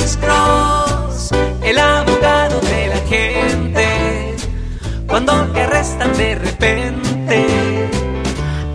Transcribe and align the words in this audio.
Alex 0.00 0.16
Cross, 0.16 1.30
el 1.62 1.78
abogado 1.78 2.58
de 2.60 2.86
la 2.86 3.00
gente. 3.06 4.36
Cuando 5.06 5.46
te 5.52 5.60
arrestan 5.60 6.16
de 6.16 6.34
repente, 6.36 7.90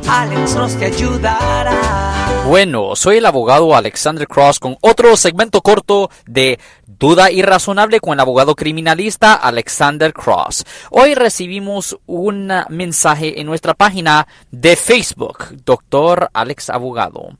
Alex 0.07 0.53
Cross 0.53 0.77
te 0.77 0.85
ayudará. 0.85 2.43
Bueno, 2.47 2.95
soy 2.95 3.17
el 3.17 3.25
abogado 3.25 3.75
Alexander 3.75 4.27
Cross 4.27 4.59
con 4.59 4.77
otro 4.81 5.17
segmento 5.17 5.61
corto 5.61 6.11
de 6.27 6.59
Duda 6.85 7.31
Irrazonable 7.31 7.99
con 7.99 8.13
el 8.13 8.19
abogado 8.19 8.55
criminalista 8.55 9.33
Alexander 9.33 10.13
Cross. 10.13 10.63
Hoy 10.91 11.15
recibimos 11.15 11.97
un 12.05 12.53
mensaje 12.69 13.41
en 13.41 13.47
nuestra 13.47 13.73
página 13.73 14.27
de 14.51 14.75
Facebook, 14.75 15.55
Doctor 15.65 16.29
Alex 16.33 16.69
Abogado. 16.69 17.35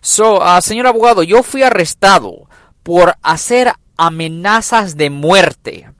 So, 0.00 0.38
uh, 0.38 0.60
señor 0.60 0.86
abogado, 0.86 1.24
yo 1.24 1.42
fui 1.42 1.64
arrestado 1.64 2.46
por 2.84 3.16
hacer 3.22 3.72
amenazas 3.96 4.96
de 4.96 5.10
muerte, 5.10 5.90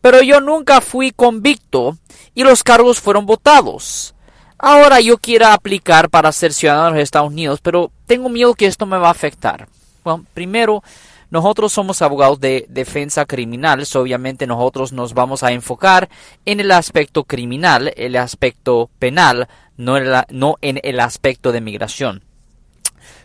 pero 0.00 0.22
yo 0.22 0.40
nunca 0.40 0.80
fui 0.80 1.10
convicto 1.10 1.98
y 2.34 2.44
los 2.44 2.62
cargos 2.62 3.00
fueron 3.00 3.26
votados. 3.26 4.14
Ahora 4.58 5.00
yo 5.00 5.18
quiero 5.18 5.46
aplicar 5.48 6.08
para 6.08 6.32
ser 6.32 6.52
ciudadano 6.52 6.86
de 6.86 6.92
los 6.94 7.02
Estados 7.02 7.28
Unidos, 7.28 7.60
pero 7.62 7.92
tengo 8.06 8.28
miedo 8.28 8.54
que 8.54 8.66
esto 8.66 8.86
me 8.86 8.96
va 8.96 9.08
a 9.08 9.12
afectar. 9.12 9.68
Bueno, 10.02 10.24
primero, 10.34 10.82
nosotros 11.30 11.72
somos 11.72 12.00
abogados 12.00 12.40
de 12.40 12.66
defensa 12.68 13.26
criminal, 13.26 13.84
obviamente 13.94 14.46
nosotros 14.46 14.92
nos 14.92 15.12
vamos 15.12 15.42
a 15.42 15.52
enfocar 15.52 16.08
en 16.46 16.60
el 16.60 16.70
aspecto 16.70 17.24
criminal, 17.24 17.92
el 17.96 18.16
aspecto 18.16 18.88
penal, 18.98 19.48
no, 19.76 20.56
en 20.62 20.80
el 20.82 21.00
aspecto 21.00 21.52
de 21.52 21.60
migración. 21.60 22.24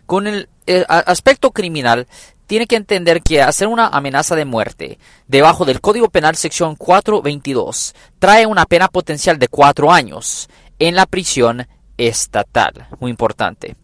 Con 0.05 0.27
el, 0.27 0.49
el 0.66 0.85
aspecto 0.88 1.52
criminal, 1.52 2.07
tiene 2.53 2.67
que 2.67 2.75
entender 2.75 3.23
que 3.23 3.41
hacer 3.41 3.67
una 3.67 3.88
amenaza 3.88 4.35
de 4.35 4.45
muerte 4.45 4.99
debajo 5.27 5.66
del 5.66 5.81
Código 5.81 6.09
Penal 6.09 6.35
sección 6.35 6.76
422 6.76 7.96
trae 8.20 8.46
una 8.46 8.68
pena 8.68 8.90
potencial 8.90 9.40
de 9.40 9.48
cuatro 9.48 9.91
años 9.91 10.48
en 10.77 10.93
la 10.93 11.07
prisión 11.07 11.68
estatal. 11.98 12.90
Muy 12.99 13.09
importante. 13.09 13.76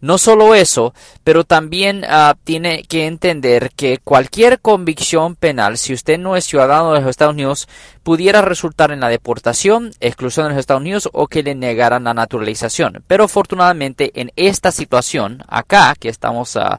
No 0.00 0.18
solo 0.18 0.54
eso, 0.54 0.94
pero 1.24 1.42
también 1.42 2.04
uh, 2.04 2.34
tiene 2.44 2.84
que 2.84 3.06
entender 3.06 3.72
que 3.74 3.98
cualquier 3.98 4.60
convicción 4.60 5.34
penal, 5.34 5.76
si 5.76 5.92
usted 5.92 6.16
no 6.16 6.36
es 6.36 6.44
ciudadano 6.44 6.92
de 6.92 7.00
los 7.00 7.10
Estados 7.10 7.34
Unidos, 7.34 7.68
pudiera 8.04 8.40
resultar 8.40 8.92
en 8.92 9.00
la 9.00 9.08
deportación, 9.08 9.90
exclusión 9.98 10.46
de 10.46 10.50
los 10.50 10.60
Estados 10.60 10.80
Unidos 10.80 11.08
o 11.12 11.26
que 11.26 11.42
le 11.42 11.56
negaran 11.56 12.04
la 12.04 12.14
naturalización. 12.14 13.02
Pero 13.08 13.24
afortunadamente 13.24 14.12
en 14.14 14.30
esta 14.36 14.70
situación, 14.70 15.42
acá, 15.48 15.94
que 15.98 16.08
estamos, 16.08 16.54
uh, 16.54 16.78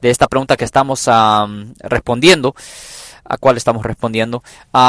de 0.00 0.10
esta 0.10 0.28
pregunta 0.28 0.56
que 0.56 0.64
estamos 0.64 1.06
uh, 1.06 1.72
respondiendo, 1.80 2.54
a 3.24 3.36
cuál 3.36 3.56
estamos 3.58 3.84
respondiendo, 3.84 4.42